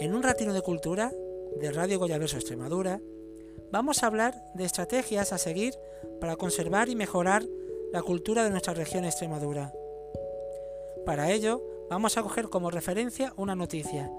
[0.00, 1.12] En un ratino de cultura
[1.60, 3.02] de Radio Goyaverso Extremadura,
[3.70, 5.74] vamos a hablar de estrategias a seguir
[6.22, 7.44] para conservar y mejorar
[7.92, 9.74] la cultura de nuestra región Extremadura.
[11.04, 14.10] Para ello, vamos a coger como referencia una noticia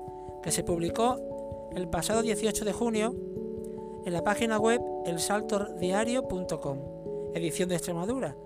[0.43, 3.15] que se publicó el pasado 18 de junio
[4.05, 8.37] en la página web elsaltordiario.com, edición de Extremadura,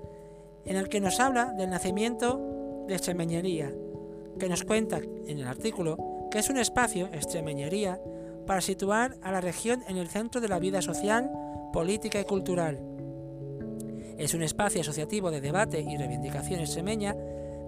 [0.63, 3.75] en el que nos habla del nacimiento de Extremeñería,
[4.39, 7.99] que nos cuenta en el artículo es un espacio, Extremeñería,
[8.45, 11.31] para situar a la región en el centro de la vida social,
[11.71, 12.79] política y cultural.
[14.17, 17.15] Es un espacio asociativo de debate y reivindicación extremeña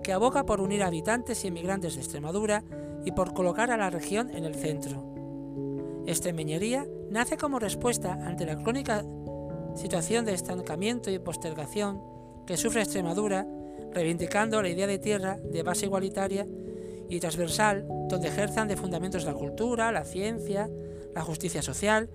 [0.03, 2.63] que aboga por unir habitantes y emigrantes de Extremadura
[3.05, 6.03] y por colocar a la región en el centro.
[6.05, 9.03] Extremeñería nace como respuesta ante la crónica
[9.75, 12.01] situación de estancamiento y postergación
[12.45, 13.47] que sufre Extremadura,
[13.93, 16.45] reivindicando la idea de tierra de base igualitaria
[17.09, 20.69] y transversal, donde ejerzan de fundamentos la cultura, la ciencia,
[21.13, 22.09] la justicia social,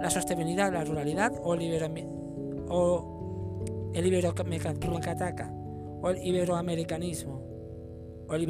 [0.00, 1.60] la sostenibilidad, la ruralidad o el,
[2.68, 3.04] o
[3.94, 4.06] el
[6.02, 7.54] o el iberoamericanismo
[8.28, 8.42] o el,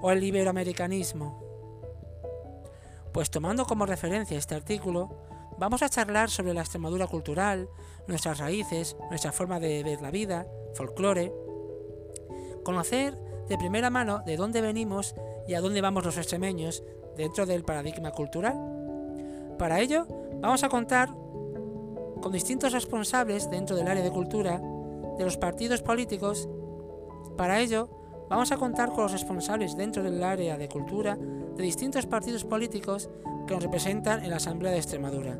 [0.00, 1.42] o el iberoamericanismo.
[3.12, 5.10] Pues tomando como referencia este artículo,
[5.58, 7.68] vamos a charlar sobre la Extremadura cultural,
[8.06, 11.32] nuestras raíces, nuestra forma de ver la vida, folclore,
[12.64, 15.14] conocer de primera mano de dónde venimos
[15.46, 16.82] y a dónde vamos los extremeños
[17.16, 18.56] dentro del paradigma cultural.
[19.58, 20.06] Para ello,
[20.40, 21.10] vamos a contar
[22.20, 24.60] con distintos responsables dentro del área de cultura
[25.18, 26.48] de los partidos políticos.
[27.36, 27.88] Para ello,
[28.30, 33.10] vamos a contar con los responsables dentro del área de cultura de distintos partidos políticos
[33.46, 35.38] que nos representan en la Asamblea de Extremadura.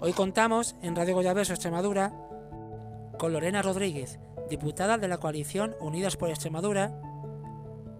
[0.00, 2.12] Hoy contamos en Radio Goyaverso Extremadura
[3.18, 4.18] con Lorena Rodríguez,
[4.50, 6.92] diputada de la coalición Unidas por Extremadura,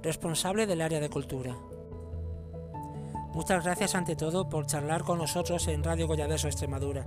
[0.03, 1.57] responsable del área de cultura.
[3.33, 7.07] Muchas gracias ante todo por charlar con nosotros en Radio Goyaverso Extremadura.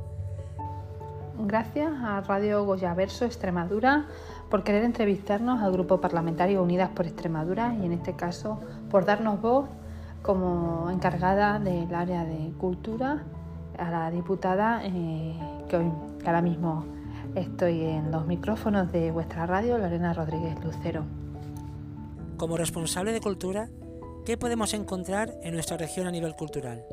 [1.37, 4.05] Gracias a Radio Goyaverso Extremadura
[4.49, 9.41] por querer entrevistarnos al Grupo Parlamentario Unidas por Extremadura y en este caso por darnos
[9.41, 9.65] voz
[10.21, 13.23] como encargada del área de cultura
[13.77, 15.37] a la diputada eh,
[15.67, 15.91] que hoy
[16.25, 16.85] ahora mismo
[17.35, 21.03] Estoy en los micrófonos de vuestra radio, Lorena Rodríguez Lucero.
[22.37, 23.69] Como responsable de cultura,
[24.23, 26.85] ¿qué podemos encontrar en nuestra región a nivel cultural?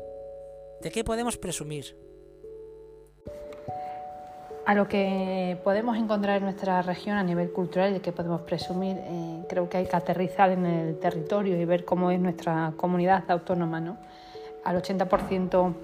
[0.81, 1.95] ¿De qué podemos presumir?
[4.65, 8.41] A lo que podemos encontrar en nuestra región a nivel cultural y de qué podemos
[8.41, 12.73] presumir, eh, creo que hay que aterrizar en el territorio y ver cómo es nuestra
[12.77, 13.79] comunidad autónoma.
[13.79, 13.97] ¿no?
[14.65, 15.75] Al 80%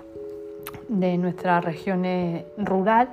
[0.88, 3.10] de nuestra región es rural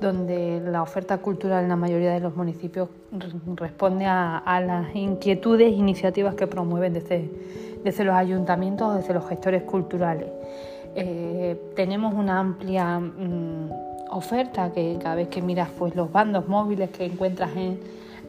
[0.00, 2.88] donde la oferta cultural en la mayoría de los municipios
[3.54, 7.30] responde a, las inquietudes e iniciativas que promueven desde,
[7.84, 10.28] desde los ayuntamientos o desde los gestores culturales.
[10.94, 13.70] Eh, tenemos una amplia mm,
[14.10, 17.78] oferta que cada vez que miras pues, los bandos móviles que encuentras en,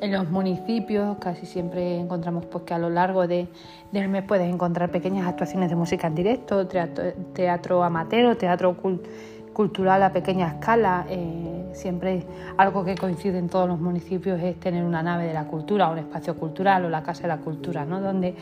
[0.01, 3.47] en los municipios, casi siempre encontramos pues, que a lo largo de,
[3.91, 9.11] del mes puedes encontrar pequeñas actuaciones de música en directo, teatro, teatro amateur, teatro cultural
[9.57, 11.07] cultural a pequeña escala.
[11.09, 12.23] Eh, siempre
[12.57, 15.97] algo que coincide en todos los municipios es tener una nave de la cultura, un
[15.97, 18.00] espacio cultural o la Casa de la Cultura, ¿no?
[18.00, 18.35] donde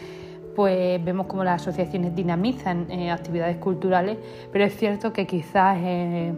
[0.58, 4.18] pues vemos cómo las asociaciones dinamizan eh, actividades culturales,
[4.52, 6.34] pero es cierto que quizás eh,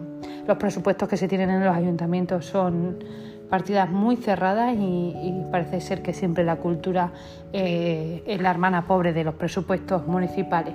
[0.46, 3.02] los presupuestos que se tienen en los ayuntamientos son
[3.50, 7.12] partidas muy cerradas y, parece ser que siempre la cultura
[7.52, 10.74] es la hermana pobre de los presupuestos municipales.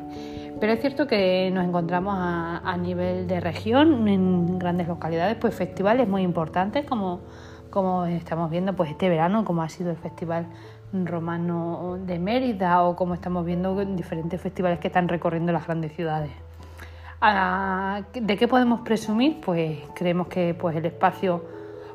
[0.64, 6.08] Pero es cierto que nos encontramos a, nivel de región, en grandes localidades, pues festivales
[6.08, 7.20] muy importantes, como,
[7.70, 10.48] como estamos viendo pues este verano, como ha sido el Festival
[10.94, 16.32] Romano de Mérida o como estamos viendo diferentes festivales que están recorriendo las grandes ciudades.
[17.20, 19.42] Ah, ¿De qué podemos presumir?
[19.42, 21.44] Pues creemos que pues, el espacio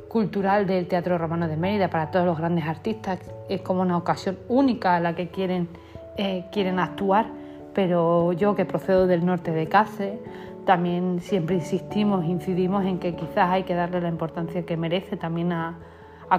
[0.08, 4.38] cultural del Teatro Romano de Mérida para todos los grandes artistas es como una ocasión
[4.46, 5.70] única a la que quieren,
[6.18, 7.37] eh, quieren actuar
[7.78, 10.18] pero yo que procedo del norte de Cáceres,
[10.66, 15.52] también siempre insistimos, incidimos en que quizás hay que darle la importancia que merece también
[15.52, 15.78] a,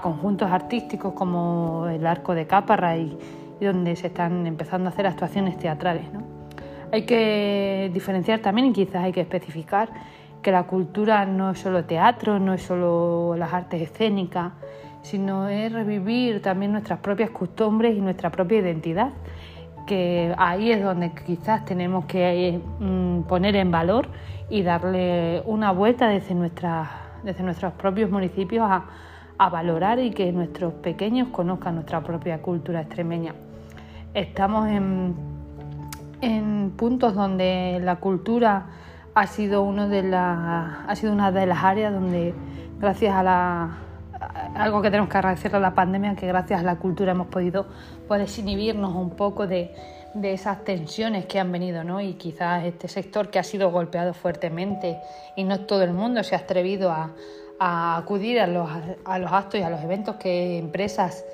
[0.01, 3.17] conjuntos artísticos como el Arco de Cáparra y,
[3.61, 6.03] donde se están empezando a hacer actuaciones teatrales.
[6.91, 9.87] Hay que diferenciar también y quizás hay que especificar
[10.41, 14.51] que la cultura no es solo teatro, no es solo las artes escénicas,
[15.03, 19.13] sino es revivir también nuestras propias costumbres y nuestra propia identidad
[19.89, 24.07] que ahí es donde quizás tenemos que mm, poner en valor
[24.47, 26.35] y darle una vuelta desde,
[27.23, 28.85] desde nuestros propios municipios a,
[29.49, 33.33] valorar y que nuestros pequeños conozcan nuestra propia cultura extremeña.
[34.13, 35.15] Estamos en,
[36.21, 38.65] en puntos donde la cultura
[39.15, 42.35] ha sido, uno de la, ha sido una de las áreas donde,
[42.79, 43.69] gracias a la
[44.59, 47.65] algo que tenemos que agradecer a la pandemia, que gracias a la cultura hemos podido
[48.07, 49.73] pues, desinhibirnos un poco de,
[50.13, 52.01] de esas tensiones que han venido, ¿no?
[52.01, 54.99] Y quizás este sector que ha sido golpeado fuertemente
[55.37, 57.11] y no todo el mundo se ha atrevido a,
[57.97, 58.69] acudir a los,
[59.05, 61.25] a los, actos y a los eventos que empresas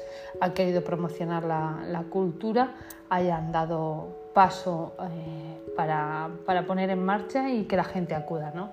[0.42, 2.74] han querido promocionar la, la cultura
[3.10, 8.52] hayan dado paso eh, para, para, poner en marcha y que la gente acuda.
[8.54, 8.72] ¿no?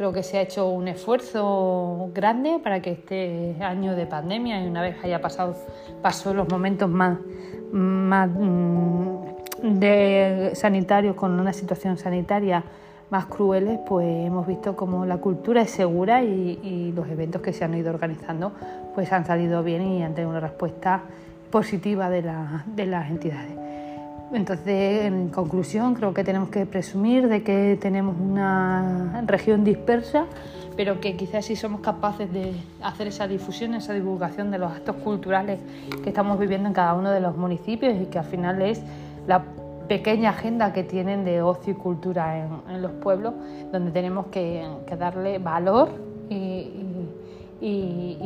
[0.00, 4.66] Creo que se ha hecho un esfuerzo grande para que este año de pandemia, y
[4.66, 5.54] una vez haya pasado,
[6.00, 7.18] pasó los momentos más,
[7.70, 12.64] más mm, de sanitarios con una situación sanitaria
[13.10, 17.64] más crueles, pues hemos visto como la cultura es segura y, los eventos que se
[17.66, 18.52] han ido organizando
[18.94, 21.02] pues han salido bien y han tenido una respuesta
[21.50, 22.22] positiva de,
[22.74, 23.69] de las entidades.
[24.32, 30.26] Entonces, en conclusión, creo que tenemos que presumir de que tenemos una región dispersa,
[30.76, 34.96] pero que quizás sí somos capaces de hacer esa difusión, esa divulgación de los actos
[34.96, 35.58] culturales
[36.04, 38.80] que estamos viviendo en cada uno de los municipios y que al final es
[39.26, 39.42] la
[39.88, 42.38] pequeña agenda que tienen de ocio y cultura
[42.68, 43.34] en, los pueblos,
[43.72, 44.64] donde tenemos que,
[44.96, 45.90] darle valor
[46.28, 46.86] y,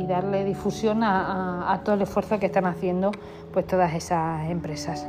[0.06, 3.10] darle difusión a, todo el esfuerzo que están haciendo
[3.54, 5.08] pues todas esas empresas.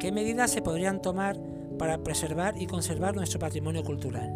[0.00, 1.36] ¿Qué medidas se podrían tomar
[1.78, 4.32] para preservar y conservar nuestro patrimonio cultural?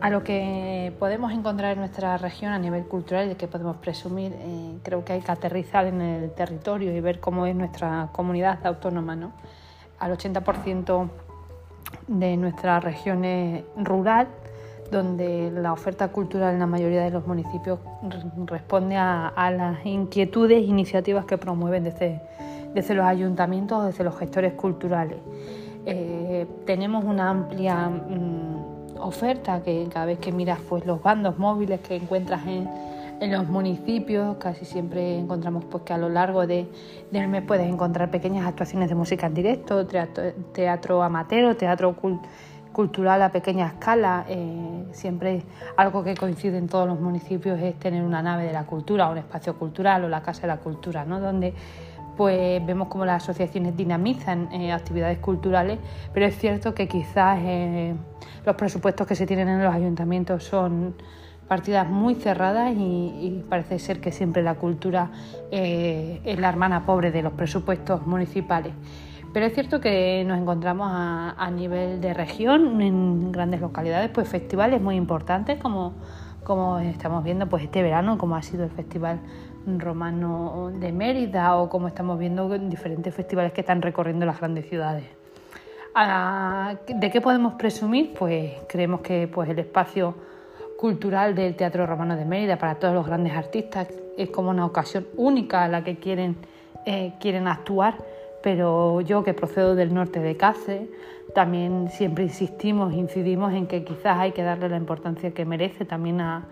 [0.00, 4.32] A lo que podemos encontrar en nuestra región a nivel cultural y que podemos presumir,
[4.34, 8.64] eh, creo que hay que aterrizar en el territorio y ver cómo es nuestra comunidad
[8.66, 9.16] autónoma.
[9.16, 9.32] ¿no?
[9.98, 11.08] al 80%
[12.08, 14.28] de nuestra región es rural,
[14.90, 17.80] donde la oferta cultural en la mayoría de los municipios
[18.46, 22.20] responde a, las inquietudes e iniciativas que promueven desde,
[22.74, 25.18] desde los ayuntamientos o desde los gestores culturales.
[25.84, 31.80] Eh, tenemos una amplia mm, oferta que cada vez que miras pues, los bandos móviles
[31.80, 32.68] que encuentras en,
[33.20, 36.68] en los municipios casi siempre encontramos pues, que a lo largo de,
[37.10, 41.96] del mes puedes encontrar pequeñas actuaciones de música en directo, teatro, amateur, teatro
[42.72, 44.26] cultural a pequeña escala.
[44.28, 45.42] Eh, siempre
[45.76, 49.18] algo que coincide en todos los municipios es tener una nave de la cultura, un
[49.18, 51.20] espacio cultural o la Casa de la Cultura, ¿no?
[51.20, 51.54] donde
[52.16, 55.78] pues vemos cómo las asociaciones dinamizan eh, actividades culturales,
[56.12, 57.94] pero es cierto que quizás eh,
[58.44, 60.94] los presupuestos que se tienen en los ayuntamientos son
[61.48, 65.10] partidas muy cerradas y, parece ser que siempre la cultura
[65.50, 68.72] eh, es la hermana pobre de los presupuestos municipales.
[69.32, 74.80] Pero es cierto que nos encontramos a, nivel de región, en grandes localidades, pues festivales
[74.80, 75.92] muy importantes como,
[76.42, 79.20] como estamos viendo pues este verano, como ha sido el Festival
[79.66, 85.04] Romano de Mérida o como estamos viendo diferentes festivales que están recorriendo las grandes ciudades.
[85.94, 88.14] Ah, ¿De qué podemos presumir?
[88.14, 90.14] Pues creemos que pues, el espacio
[90.78, 93.88] cultural del Teatro Romano de Mérida para todos los grandes artistas.
[94.16, 96.36] Es como una ocasión única a la que quieren,
[96.84, 97.96] eh, quieren actuar,
[98.42, 100.88] pero yo que procedo del norte de Cáceres,
[101.34, 106.20] también siempre insistimos, incidimos en que quizás hay que darle la importancia que merece también
[106.20, 106.44] a,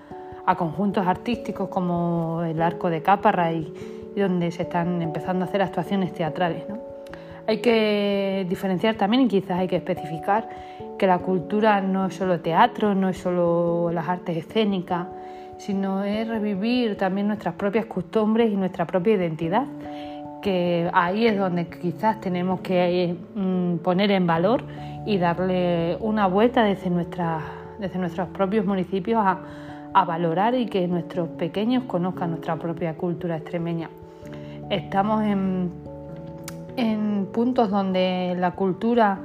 [0.56, 3.72] conjuntos artísticos como el Arco de Cáparra y,
[4.14, 6.68] y, donde se están empezando a hacer actuaciones teatrales.
[6.68, 6.78] ¿no?
[7.46, 10.48] Hay que diferenciar también y quizás hay que especificar
[10.98, 15.06] que la cultura no es solo teatro, no es solo las artes escénicas,
[15.58, 19.66] sino es revivir también nuestras propias costumbres y nuestra propia identidad,
[20.42, 24.64] que ahí es donde quizás tenemos que mm, poner en valor
[25.06, 26.90] y darle una vuelta desde,
[27.78, 29.38] desde nuestros propios municipios a,
[29.94, 33.88] a valorar y que nuestros pequeños conozcan nuestra propia cultura extremeña.
[34.68, 35.70] Estamos en
[36.76, 39.18] en puntos donde la cultura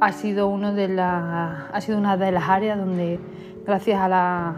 [0.00, 3.20] ha sido, uno de la, ha sido una de las áreas donde,
[3.66, 4.54] gracias a la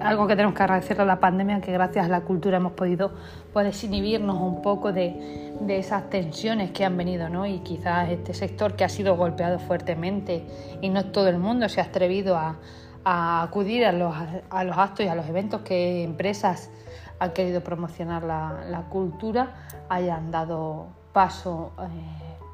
[0.00, 3.12] algo que tenemos que agradecer a la pandemia, que gracias a la cultura hemos podido
[3.54, 7.46] pues, desinhibirnos un poco de, de, esas tensiones que han venido, ¿no?
[7.46, 10.44] Y quizás este sector que ha sido golpeado fuertemente
[10.82, 12.56] y no todo el mundo se ha atrevido a,
[13.04, 14.14] a acudir a los,
[14.50, 16.70] a los, actos y a los eventos que empresas
[17.18, 19.54] han querido promocionar la, la cultura,
[19.88, 21.86] hayan dado paso eh,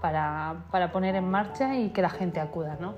[0.01, 2.77] para, para, poner en marcha y que la gente acuda.
[2.81, 2.95] ¿no?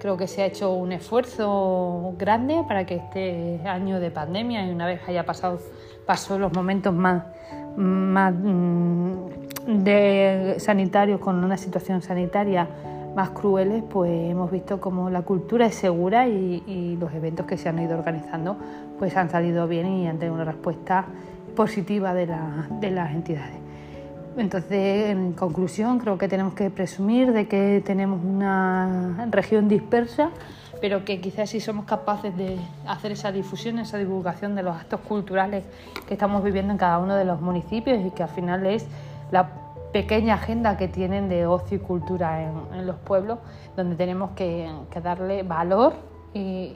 [0.00, 4.70] Creo que se ha hecho un esfuerzo grande para que este año de pandemia, y
[4.70, 5.58] una vez haya pasado
[6.06, 7.24] pasó los momentos más,
[7.76, 9.14] más mm,
[9.66, 12.68] de sanitarios con una situación sanitaria
[13.14, 17.56] más crueles, pues hemos visto como la cultura es segura y, y, los eventos que
[17.56, 18.56] se han ido organizando
[18.98, 21.06] pues han salido bien y han tenido una respuesta
[21.54, 23.56] positiva de, la, de las entidades.
[24.36, 30.30] Entonces, en conclusión, creo que tenemos que presumir de que tenemos una región dispersa,
[30.80, 35.00] pero que quizás si somos capaces de hacer esa difusión, esa divulgación de los actos
[35.00, 35.64] culturales
[36.08, 38.86] que estamos viviendo en cada uno de los municipios y que al final es
[39.30, 39.48] la
[39.94, 43.38] pequeña agenda que tienen de ocio y cultura en, los pueblos,
[43.76, 44.68] donde tenemos que,
[45.00, 45.94] darle valor
[46.34, 46.74] y,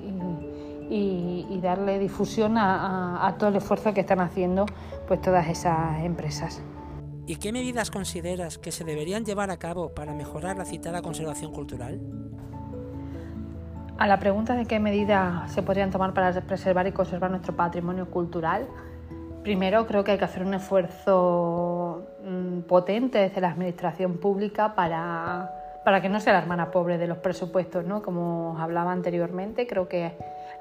[1.61, 4.67] darle difusión a, a todo el esfuerzo que están haciendo
[5.09, 6.63] pues todas esas empresas.
[7.27, 11.53] ¿Y qué medidas consideras que se deberían llevar a cabo para mejorar la citada conservación
[11.53, 12.01] cultural?
[13.99, 18.09] A la pregunta de qué medidas se podrían tomar para preservar y conservar nuestro patrimonio
[18.13, 18.69] cultural,
[19.49, 25.81] primero creo que hay que hacer un esfuerzo mm, potente desde la administración pública para,
[25.87, 28.03] para que no sea la hermana pobre de los presupuestos, ¿no?
[28.03, 30.13] Como hablaba anteriormente, creo que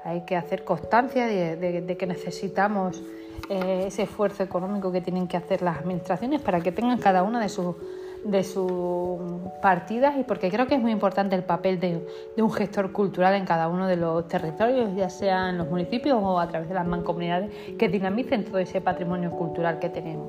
[0.04, 3.02] hay que hacer constancia de que necesitamos
[3.50, 7.40] eh, ese esfuerzo económico que tienen que hacer las administraciones para que tengan cada una
[7.40, 7.76] de sus
[8.24, 9.20] de sus
[9.62, 12.06] partidas y porque creo que es muy importante el papel de,
[12.36, 16.38] un gestor cultural en cada uno de los territorios, ya sea en los municipios o
[16.38, 20.28] a través de las mancomunidades, que dinamicen todo ese patrimonio cultural que tenemos.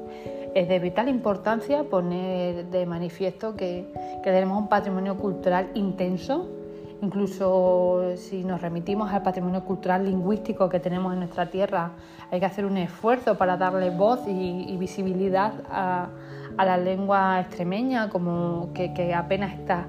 [0.55, 3.85] Es de vital importancia poner de manifiesto que,
[4.23, 6.47] que tenemos un patrimonio cultural intenso,
[7.01, 11.91] Incluso si nos remitimos al patrimonio cultural lingüístico que tenemos en nuestra tierra,
[12.29, 16.09] hay que hacer un esfuerzo para darle voz y, visibilidad a,
[16.65, 19.87] la lengua extremeña, como que, apenas está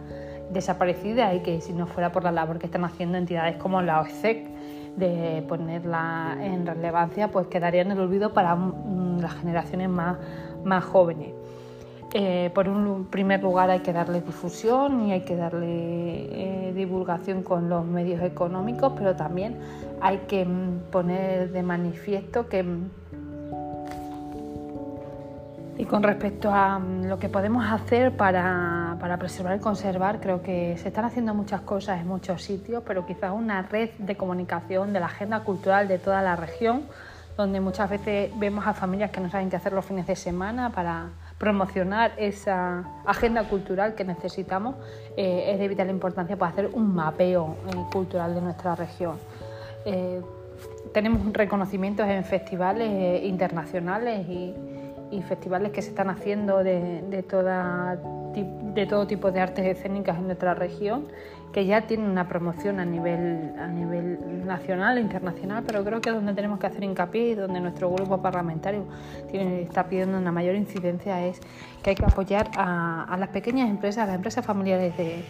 [0.51, 4.01] desaparecida y que si no fuera por la labor que están haciendo entidades como la
[4.01, 4.49] OECEC
[4.97, 11.35] de ponerla en relevancia, pues quedaría en el olvido para mm, las generaciones más jóvenes.
[12.13, 17.45] Eh, por un primer lugar hay que darle difusión y hay que darle eh, divulgación
[17.45, 19.59] con los medios económicos, pero también
[20.01, 22.65] hay que mm, poner de manifiesto que...
[25.81, 30.77] Y con respecto a mm, lo que podemos hacer para, preservar y conservar, creo que
[30.77, 35.01] se están haciendo muchas cosas en muchos sitios, pero quizás una red de comunicación de
[35.01, 36.83] la agenda cultural de toda la región,
[37.39, 40.69] donde muchas veces vemos a familias que no saben qué hacer los fines de semana
[40.69, 44.75] para promocionar esa agenda cultural que necesitamos,
[45.17, 49.17] eh, es de vital importancia para hacer un mapeo eh, cultural de nuestra región.
[49.87, 50.21] Eh,
[50.93, 54.55] tenemos reconocimientos en festivales internacionales y,
[55.27, 57.25] festivales que se están haciendo de, de,
[58.75, 61.07] de todo tipo de artes escénicas en nuestra región
[61.53, 66.11] que ya tiene una promoción a nivel, a nivel nacional e internacional, pero creo que
[66.11, 68.85] donde tenemos que hacer hincapié y donde nuestro grupo parlamentario
[69.31, 71.41] tiene, está pidiendo una mayor incidencia es
[71.83, 75.25] que hay que apoyar a, las pequeñas empresas, a las empresas familiares de,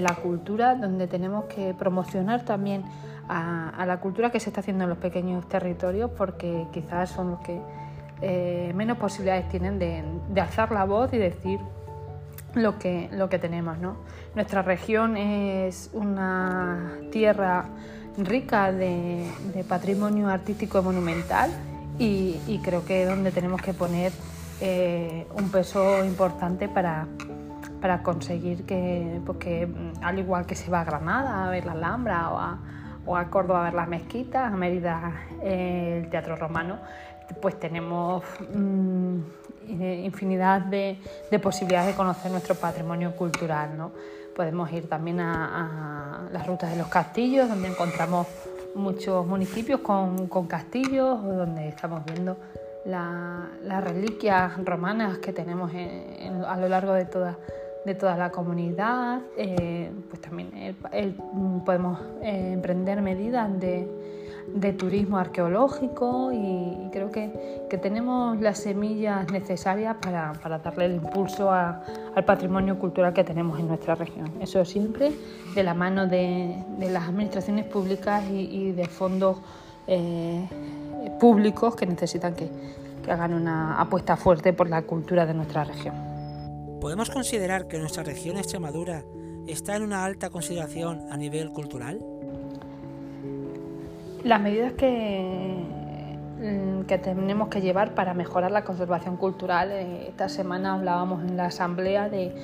[0.00, 2.82] la cultura, donde tenemos que promocionar también
[3.28, 7.40] a, la cultura que se está haciendo en los pequeños territorios, porque quizás son los
[7.40, 7.60] que
[8.26, 10.02] eh, menos posibilidades tienen de,
[10.40, 11.60] alzar la voz y decir
[12.54, 13.78] lo que, lo que tenemos.
[13.78, 13.96] ¿no?
[14.34, 17.66] Nuestra región es una tierra
[18.16, 19.26] rica de,
[19.68, 21.50] patrimonio artístico monumental
[21.98, 24.10] y, creo que es donde tenemos que poner
[24.62, 27.06] eh, un peso importante para,
[28.02, 29.68] conseguir que, pues
[30.00, 32.58] al igual que se va a Granada a ver la Alhambra o a,
[33.04, 35.12] o a Córdoba a ver las mezquitas, a Mérida
[35.42, 36.78] eh, el Teatro Romano,
[37.40, 38.22] pues tenemos
[38.54, 39.18] mm,
[39.68, 40.98] infinidad de,
[41.42, 43.76] posibilidades de conocer nuestro patrimonio cultural.
[43.76, 43.92] ¿no?
[44.34, 48.26] Podemos ir también a, las rutas de los castillos, donde encontramos
[48.74, 52.36] muchos municipios con, castillos, donde estamos viendo
[52.84, 55.72] las reliquias romanas que tenemos
[56.46, 57.38] a lo largo de toda,
[57.86, 59.20] de toda la comunidad.
[59.36, 60.76] Eh, pues también
[61.64, 63.88] podemos eh, emprender medidas de
[64.48, 70.32] de turismo arqueológico y, creo que, tenemos las semillas necesarias para,
[70.62, 74.30] darle el impulso al patrimonio cultural que tenemos en nuestra región.
[74.40, 75.12] Eso siempre
[75.56, 79.38] de la mano de, las administraciones públicas y, de fondos
[79.88, 80.48] eh,
[81.18, 82.48] públicos que necesitan que,
[83.04, 85.94] que hagan una apuesta fuerte por la cultura de nuestra región.
[86.80, 89.02] ¿Podemos considerar que nuestra región Extremadura
[89.46, 92.00] está en una alta consideración a nivel cultural?
[94.24, 95.62] Las medidas que,
[96.40, 99.70] mm, que tenemos que llevar para mejorar la conservación cultural.
[99.70, 102.34] Eh, esta semana hablábamos en la asamblea de,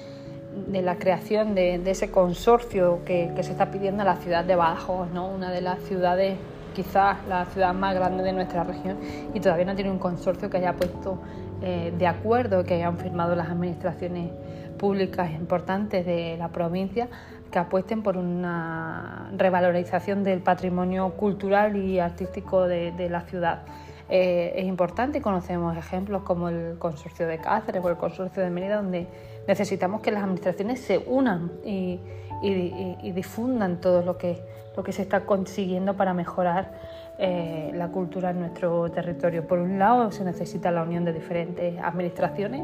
[0.70, 5.28] la creación de, ese consorcio que, se está pidiendo a la ciudad de Badajoz, ¿no?
[5.30, 6.37] una de las ciudades,
[6.75, 8.99] quizás la ciudad más grande de nuestra región,
[9.32, 11.18] y todavía no tiene un consorcio que haya puesto
[11.62, 14.30] eh, de acuerdo, que hayan firmado las administraciones
[14.76, 17.08] públicas importantes de la provincia
[17.50, 23.62] que apuesten por una revalorización del patrimonio cultural y artístico de, la ciudad.
[24.09, 25.21] eh, es importante.
[25.21, 29.07] Conocemos ejemplos como el Consorcio de Cáceres o el Consorcio de Mérida, donde
[29.47, 32.00] necesitamos que las administraciones se unan y,
[33.12, 34.40] difundan todo lo que,
[34.76, 36.73] lo que se está consiguiendo para mejorar
[37.19, 39.47] eh, la cultura en nuestro territorio.
[39.47, 42.62] Por un lado, se necesita la unión de diferentes administraciones,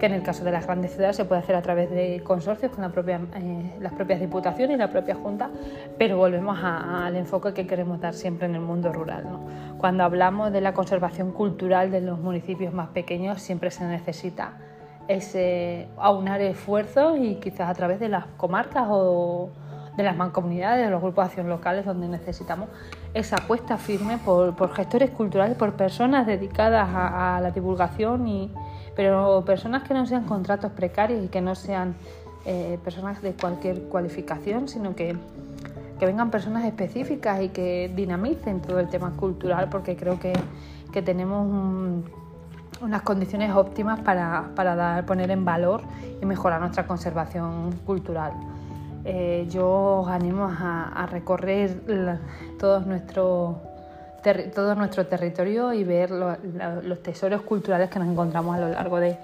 [0.00, 2.72] que en el caso de las grandes ciudades se puede hacer a través de consorcios
[2.72, 5.50] con eh, las propias diputaciones y la propia Junta,
[5.98, 9.24] pero volvemos al enfoque que queremos dar siempre en el mundo rural.
[9.78, 14.54] Cuando hablamos de la conservación cultural de los municipios más pequeños, siempre se necesita
[15.06, 19.50] ese aunar esfuerzos y quizás a través de las comarcas o
[19.96, 22.68] de las mancomunidades, de los grupos de acción locales, donde necesitamos
[23.12, 28.50] esa apuesta firme por, gestores culturales, por personas dedicadas a, la divulgación, y,
[29.00, 31.94] pero personas que no sean contratos precarios y que no sean
[32.44, 35.16] eh, personas de cualquier cualificación, sino que,
[35.98, 40.34] que, vengan personas específicas y que dinamicen todo el tema cultural, porque creo que,
[40.92, 42.04] que tenemos
[42.82, 45.80] unas condiciones óptimas para, para dar, poner en valor
[46.20, 48.34] y mejorar nuestra conservación cultural.
[49.06, 51.80] Eh, yo os animo a, recorrer
[52.58, 53.62] todo, nuestro,
[54.54, 59.18] todo nuestro territorio y ver los tesoros culturales que nos encontramos a lo largo de,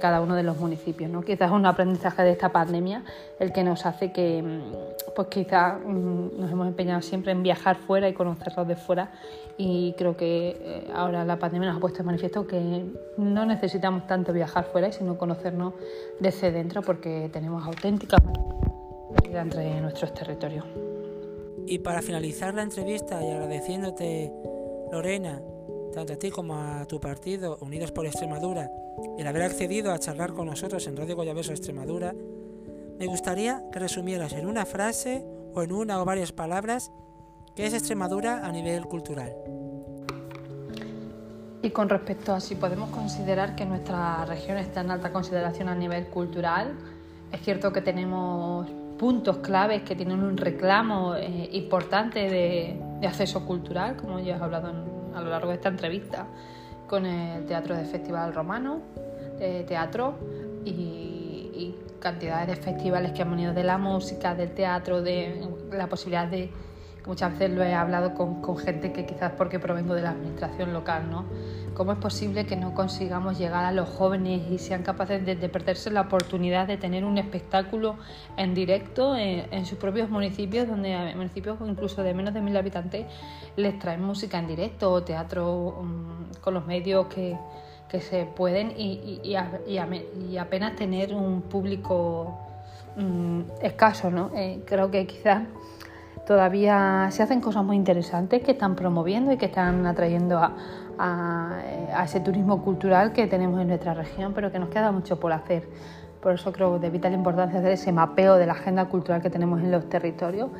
[0.00, 1.10] cada uno de los municipios.
[1.10, 1.22] ¿no?
[1.22, 3.02] Quizás es un aprendizaje de esta pandemia
[3.38, 7.76] el que nos hace que, mm, pues quizás mm, nos hemos empeñado siempre en viajar
[7.76, 9.10] fuera y conocerlos de fuera
[9.56, 12.86] y creo que eh, ahora la pandemia nos ha puesto de manifiesto que
[13.16, 15.74] no necesitamos tanto viajar fuera, sino conocernos
[16.18, 18.20] desde dentro porque tenemos auténticas
[19.32, 20.64] entre nuestros territorios.
[21.70, 24.32] Y para finalizar la entrevista y agradeciéndote,
[24.90, 25.40] Lorena,
[25.94, 28.68] tanto a ti como a tu partido, Unidos por Extremadura,
[29.16, 32.12] el haber accedido a charlar con nosotros en Radio Goyabeso Extremadura,
[32.98, 35.24] me gustaría que resumieras en una frase
[35.54, 36.90] o en una o varias palabras
[37.54, 39.32] qué es Extremadura a nivel cultural.
[41.62, 45.76] Y con respecto a si podemos considerar que nuestra región está en alta consideración a
[45.76, 46.76] nivel cultural,
[47.30, 48.68] es cierto que tenemos
[49.00, 54.74] puntos claves que tienen un reclamo eh, importante de, acceso cultural, como ya he hablado
[55.14, 56.26] a lo largo de esta entrevista,
[56.86, 58.82] con el Teatro de Festival Romano,
[59.38, 60.18] de teatro
[60.66, 66.26] y, cantidades de festivales que han venido de la música, del teatro, de la posibilidad
[66.26, 66.50] de,
[67.06, 71.10] muchas veces lo he hablado con, gente que quizás porque provengo de la administración local,
[71.10, 71.24] ¿no?
[71.74, 75.90] ¿Cómo es posible que no consigamos llegar a los jóvenes y sean capaces de, perderse
[75.90, 77.96] la oportunidad de tener un espectáculo
[78.36, 83.06] en directo en, sus propios municipios, donde municipios incluso de menos de mil habitantes
[83.56, 87.36] les traen música en directo o teatro mm, con los medios que,
[88.00, 89.34] se pueden y,
[90.38, 92.38] apenas tener un público
[92.96, 94.30] mm, escaso, ¿no?
[94.34, 95.42] Eh, creo que quizás
[96.30, 101.60] todavía se hacen cosas muy interesantes que están promoviendo y que están atrayendo a,
[102.04, 105.68] ese turismo cultural que tenemos en nuestra región, pero que nos queda mucho por hacer.
[106.22, 109.60] Por eso creo de vital importancia hacer ese mapeo de la agenda cultural que tenemos
[109.60, 110.50] en los territorios,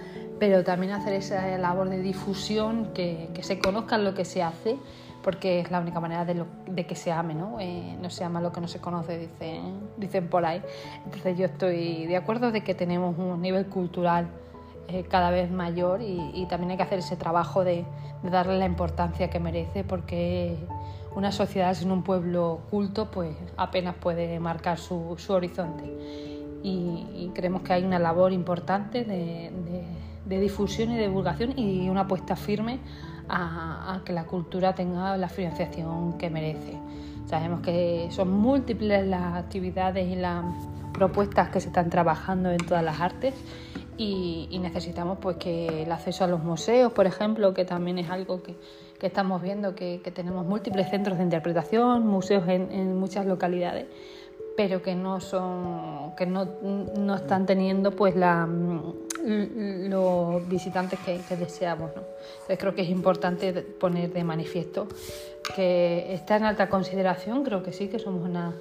[0.40, 4.76] pero también hacer esa labor de difusión, que, se conozca lo que se hace,
[5.22, 7.60] porque es la única manera de, que se ame, ¿no?
[7.60, 10.62] Eh, no se ama lo que no se conoce, dicen, dicen por ahí.
[11.04, 14.26] Entonces yo estoy de acuerdo de que tenemos un nivel cultural
[14.92, 17.84] eh, cada vez mayor y, también hay que hacer ese trabajo de,
[18.22, 20.56] darle la importancia que merece porque
[21.16, 25.84] una sociedad sin un pueblo culto pues apenas puede marcar su, horizonte
[26.62, 29.52] y, creemos que hay una labor importante de,
[30.26, 32.78] difusión y divulgación y una apuesta firme
[33.28, 36.78] a, que la cultura tenga la financiación que merece.
[37.26, 40.44] Sabemos que son múltiples las actividades y las
[41.00, 43.32] propuestas que se están trabajando en todas las artes
[43.96, 48.42] y, necesitamos pues que el acceso a los museos, por ejemplo, que también es algo
[48.42, 48.54] que,
[48.98, 53.86] que estamos viendo, que, tenemos múltiples centros de interpretación, museos en, muchas localidades,
[54.58, 56.46] pero que no son, que no,
[56.98, 58.46] no están teniendo pues la,
[59.24, 61.92] los visitantes que, deseamos.
[61.92, 64.86] Entonces creo que es importante poner de manifiesto
[65.56, 68.52] que está en alta consideración, creo que sí, que somos una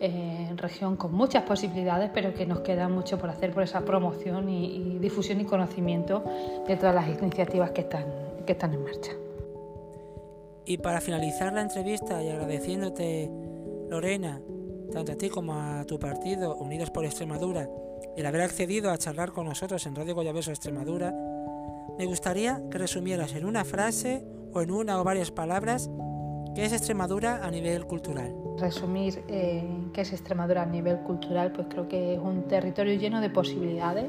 [0.00, 4.48] en región con muchas posibilidades, pero que nos queda mucho por hacer por esa promoción
[4.48, 6.24] y, difusión y conocimiento
[6.66, 8.06] de todas las iniciativas que están,
[8.46, 9.12] que están en marcha.
[10.64, 13.30] Y para finalizar la entrevista y agradeciéndote,
[13.90, 14.40] Lorena,
[14.90, 17.68] tanto a ti como a tu partido, Unidos por Extremadura,
[18.16, 21.14] el haber accedido a charlar con nosotros en Radio Goyabeso Extremadura,
[21.98, 25.90] me gustaría que resumieras en una frase o en una o varias palabras
[26.54, 31.66] qué es Extremadura a nivel cultural resumir eh, qué es Extremadura a nivel cultural, pues
[31.68, 34.06] creo que es un territorio lleno de posibilidades,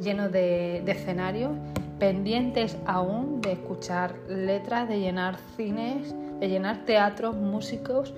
[0.00, 1.52] lleno de, escenarios,
[1.98, 8.14] pendientes aún de escuchar letras, de llenar cines, de llenar teatros, músicos,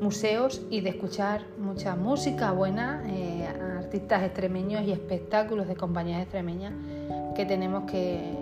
[0.00, 3.46] museos y de escuchar mucha música buena, eh,
[3.78, 6.74] artistas extremeños y espectáculos de compañías extremeñas
[7.34, 8.34] que tenemos que,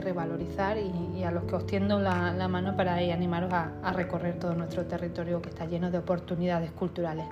[0.00, 4.86] revalorizar y, a los que os tiendo la, mano para animaros a, recorrer todo nuestro
[4.86, 7.26] territorio que está lleno de oportunidades culturales.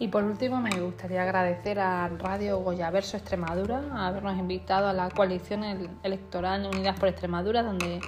[0.00, 5.64] Y por último me gustaría agradecer a Radio Goyaverso Extremadura habernos invitado a la coalición
[6.02, 8.00] electoral Unidas por Extremadura, donde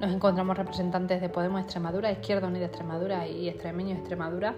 [0.00, 4.54] nos encontramos representantes de Podemos Extremadura, Izquierda Unida Extremadura y Extremeño Extremadura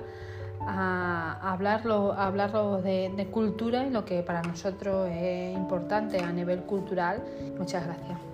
[0.66, 6.62] a hablarlo, hablarlo de, de cultura y lo que para nosotros es importante a nivel
[6.62, 7.22] cultural.
[7.58, 8.31] Muchas gracias.